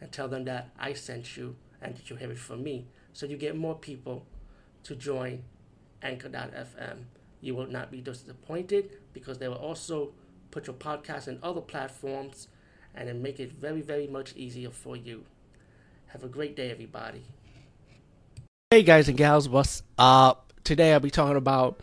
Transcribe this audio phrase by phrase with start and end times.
[0.00, 2.86] and tell them that I sent you and that you have it from me.
[3.12, 4.26] So you get more people
[4.84, 5.44] to join
[6.02, 7.04] Anchor.fm.
[7.40, 10.12] You will not be disappointed because they will also
[10.50, 12.48] put your podcast in other platforms
[12.94, 15.24] and then make it very, very much easier for you.
[16.08, 17.22] Have a great day, everybody.
[18.70, 20.52] Hey, guys and gals, what's up?
[20.64, 21.80] Today I'll be talking about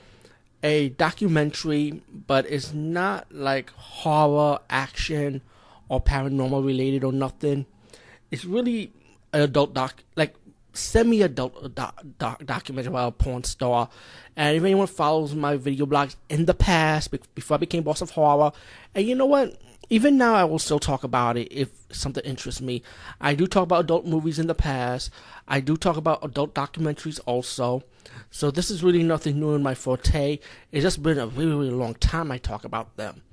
[0.64, 5.42] a documentary, but it's not like horror, action,
[5.90, 7.66] or paranormal related or nothing.
[8.32, 8.92] It's really
[9.34, 10.36] an adult doc, like
[10.74, 13.90] semi-adult doc, doc, documentary about a porn star.
[14.36, 18.12] And if anyone follows my video blogs in the past, before I became boss of
[18.12, 18.52] horror,
[18.96, 19.60] and you know what?
[19.90, 22.82] Even now, I will still talk about it if something interests me.
[23.20, 25.12] I do talk about adult movies in the past.
[25.50, 27.84] I do talk about adult documentaries also.
[28.30, 30.40] So this is really nothing new in my forte.
[30.72, 33.24] It's just been a really, really long time I talk about them.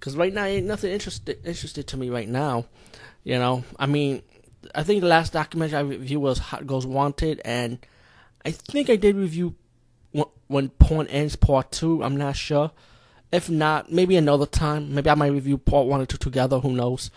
[0.00, 2.64] Because right now, ain't nothing interested interested to me right now.
[3.22, 4.22] You know, I mean,
[4.74, 7.78] I think the last documentary I reviewed was Hot Girls Wanted, and
[8.44, 9.54] I think I did review
[10.46, 12.02] when Porn Ends Part Two.
[12.02, 12.70] I'm not sure.
[13.30, 14.94] If not, maybe another time.
[14.94, 16.58] Maybe I might review part one and two together.
[16.58, 17.10] Who knows?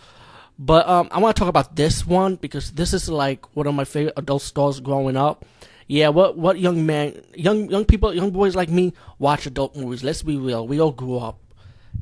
[0.60, 3.74] But um, I want to talk about this one because this is like one of
[3.74, 5.46] my favorite adult stars growing up.
[5.88, 10.04] Yeah, what what young man, young young people, young boys like me watch adult movies.
[10.04, 10.68] Let's be real.
[10.68, 11.40] We all grew up.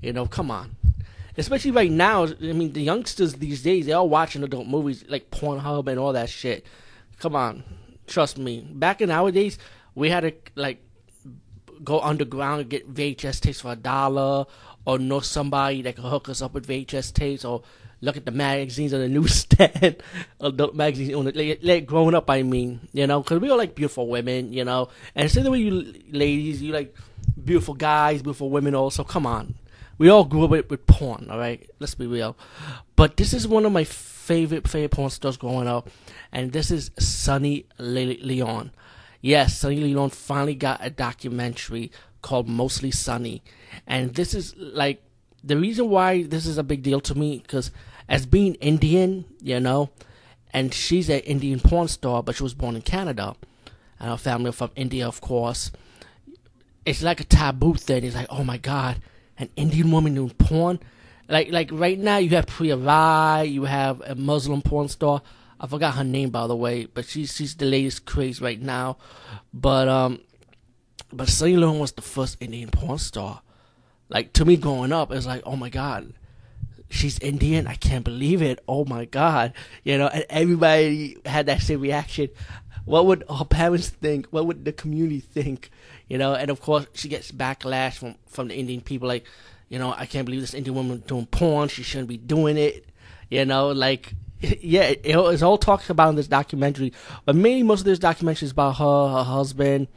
[0.01, 0.75] You know, come on.
[1.37, 2.25] Especially right now.
[2.25, 6.13] I mean, the youngsters these days they all watching adult movies like Pornhub and all
[6.13, 6.65] that shit.
[7.19, 7.63] Come on,
[8.07, 8.67] trust me.
[8.69, 9.57] Back in our days,
[9.95, 10.83] we had to like
[11.83, 14.45] go underground and get VHS tapes for a dollar,
[14.85, 17.61] or know somebody that could hook us up with VHS tapes, or
[18.01, 19.97] look at the magazines on the newsstand,
[20.39, 22.29] adult magazines on the like, like growing up.
[22.29, 25.51] I mean, you know, because we all like beautiful women, you know, and same the
[25.51, 26.95] way you ladies, you like
[27.41, 28.75] beautiful guys, beautiful women.
[28.75, 29.55] Also, come on,
[30.01, 31.27] we all grew up with, with porn.
[31.29, 32.35] All right, let's be real.
[32.95, 35.89] But this is one of my favorite favorite porn stars growing up,
[36.31, 38.71] and this is Sunny Leone
[39.21, 41.91] yes, Sunny Leone finally got a documentary
[42.21, 43.43] called Mostly Sunny.
[43.87, 45.01] And this is like
[45.43, 47.71] the reason why this is a big deal to me because
[48.09, 49.89] as being Indian, you know,
[50.53, 53.35] and she's an Indian porn star, but she was born in Canada,
[53.99, 55.71] and her family from India, of course.
[56.85, 58.03] It's like a taboo thing.
[58.03, 59.01] It's like, oh my god,
[59.41, 60.79] an Indian woman doing porn.
[61.27, 65.21] Like, like right now, you have Priya Rai, you have a Muslim porn star.
[65.59, 68.97] I forgot her name by the way, but she's she's the latest craze right now.
[69.53, 70.21] But um,
[71.13, 73.41] but Sunny Leone was the first Indian porn star.
[74.09, 76.13] Like to me, growing up, it's like, oh my god,
[76.89, 77.67] she's Indian.
[77.67, 78.59] I can't believe it.
[78.67, 79.53] Oh my god,
[79.83, 82.29] you know, and everybody had that same reaction.
[82.85, 84.27] What would her parents think?
[84.27, 85.69] What would the community think?
[86.07, 89.25] You know, and of course, she gets backlash from from the Indian people, like,
[89.69, 91.69] you know, I can't believe this Indian woman doing porn.
[91.69, 92.85] She shouldn't be doing it.
[93.29, 96.93] You know, like yeah, it, it's all talked about in this documentary,
[97.25, 99.87] but mainly most of this documentary is about her, her husband.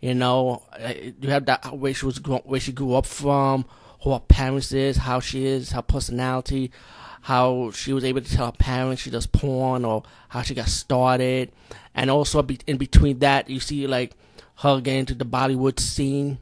[0.00, 3.66] You know, uh, you have that where she was where she grew up from,
[4.04, 6.70] her parents is, how she is, her personality,
[7.22, 10.68] how she was able to tell her parents she does porn, or how she got
[10.68, 11.52] started,
[11.94, 14.16] and also in between that, you see like
[14.56, 16.38] her getting into the Bollywood scene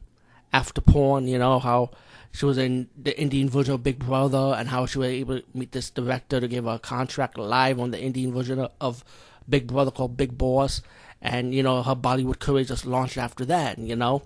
[0.53, 1.27] after porn.
[1.27, 1.91] You know how
[2.31, 5.45] she was in the Indian version of Big Brother and how she was able to
[5.53, 9.03] meet this director to give her a contract live on the Indian version of
[9.47, 10.81] Big Brother called Bigg Boss.
[11.21, 14.21] And, you know, her Bollywood career just launched after that, you know.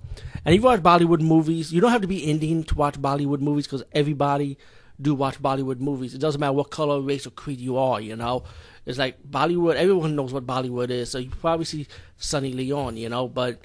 [0.46, 3.40] And if you watch Bollywood movies, you don't have to be Indian to watch Bollywood
[3.40, 4.58] movies because everybody
[5.02, 6.14] do watch Bollywood movies.
[6.14, 8.44] It doesn't matter what color, race, or creed you are, you know.
[8.86, 11.10] It's like Bollywood, everyone knows what Bollywood is.
[11.10, 11.88] So you probably see
[12.18, 13.62] Sunny Leone, you know, but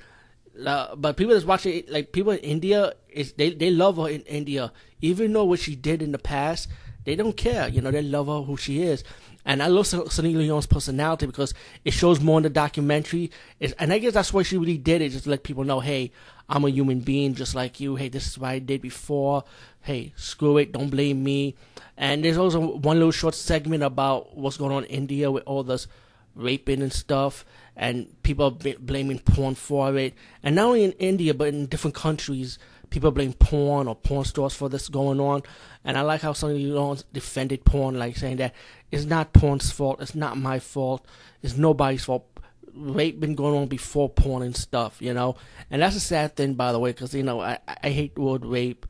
[0.64, 4.08] uh, but people that's watching it, like people in India, is they they love her
[4.08, 6.68] in India, even though what she did in the past,
[7.04, 7.68] they don't care.
[7.68, 9.04] You know, they love her who she is.
[9.48, 13.30] And I love Sunny Leone's personality because it shows more in the documentary.
[13.58, 15.80] It's, and I guess that's why she really did it, just to let people know,
[15.80, 16.12] hey,
[16.50, 17.96] I'm a human being just like you.
[17.96, 19.44] Hey, this is what I did before.
[19.80, 21.54] Hey, screw it, don't blame me.
[21.96, 25.62] And there's also one little short segment about what's going on in India with all
[25.62, 25.88] this
[26.34, 30.12] raping and stuff, and people are blaming porn for it.
[30.42, 32.58] And not only in India, but in different countries,
[32.90, 35.42] people blame porn or porn stores for this going on,
[35.84, 38.54] and I like how some of you defended porn, like saying that
[38.90, 41.04] it's not porn's fault, it's not my fault,
[41.42, 42.26] it's nobody's fault.
[42.74, 45.36] Rape been going on before porn and stuff, you know,
[45.70, 48.20] and that's a sad thing, by the way, because you know I I hate the
[48.20, 48.86] word rape,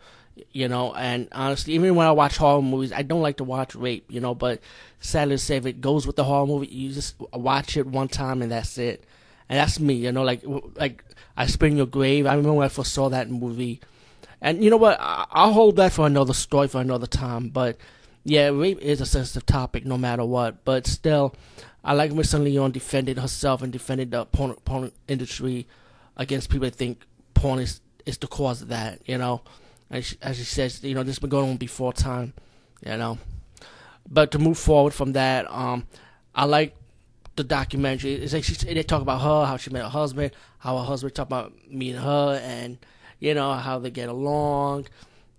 [0.53, 3.75] you know, and honestly, even when I watch horror movies, I don't like to watch
[3.75, 4.61] rape, you know, but
[5.01, 8.09] sadly to say, if it goes with the horror movie, you just watch it one
[8.09, 9.05] time and that's it,
[9.49, 10.43] and that's me, you know, like
[10.77, 11.05] like
[11.37, 12.27] I Spit in Your Grave.
[12.27, 13.81] I remember when I first saw that movie.
[14.41, 14.99] And you know what?
[15.00, 17.49] I'll hold that for another story for another time.
[17.49, 17.77] But
[18.25, 20.65] yeah, rape is a sensitive topic no matter what.
[20.65, 21.35] But still,
[21.83, 25.67] I like Sunny Leone defended herself and defended the porn, porn industry
[26.17, 27.05] against people that think
[27.35, 29.43] porn is, is the cause of that, you know.
[29.91, 32.35] As she, as she says, you know, this has been going on before time,
[32.85, 33.19] you know.
[34.09, 35.87] But to move forward from that, um,
[36.35, 36.77] I like
[37.38, 38.14] the documentary.
[38.14, 41.14] It's like she, they talk about her, how she met her husband, how her husband
[41.14, 42.79] talk about me and her, and
[43.19, 44.88] you know how they get along.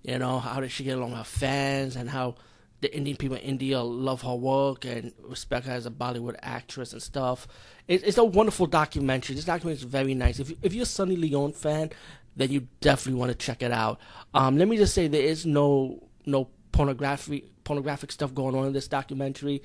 [0.01, 2.36] You know how did she get along with her fans, and how
[2.81, 6.94] the Indian people in India love her work and respect her as a Bollywood actress
[6.94, 7.48] and stuff.
[7.88, 9.36] It, it's a wonderful documentary.
[9.36, 10.40] This documentary is very nice.
[10.40, 11.92] If if you're a Sunny Leone fan,
[12.36, 14.00] then you definitely want to check it out.
[14.34, 18.74] Um, let me just say there is no no pornography pornographic stuff going on in
[18.74, 19.62] this documentary.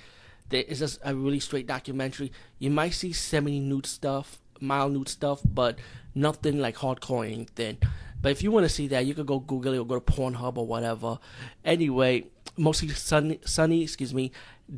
[0.51, 2.31] Is just a really straight documentary.
[2.59, 5.79] You might see semi nude stuff, mild nude stuff, but
[6.15, 7.79] nothing like hardcore anything.
[8.23, 10.13] But if you want to see that, you could go Google it or go to
[10.13, 11.19] Pornhub or whatever.
[11.65, 12.27] Anyway,
[12.57, 14.33] mostly sunny, sunny, excuse me.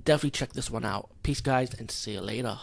[0.05, 1.11] Definitely check this one out.
[1.23, 2.59] Peace, guys, and see you later.